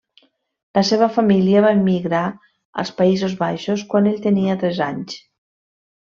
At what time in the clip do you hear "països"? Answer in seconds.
3.01-3.35